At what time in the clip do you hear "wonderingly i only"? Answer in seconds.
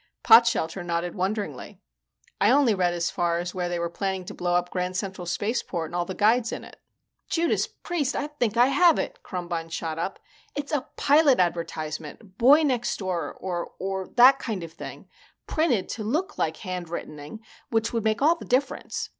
1.13-2.73